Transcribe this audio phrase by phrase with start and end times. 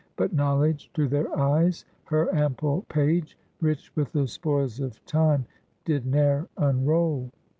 [0.17, 5.45] —"But Knowledge to their eyes her ample page, Rich with the spoils of Time,
[5.85, 7.29] did ne'er unroll."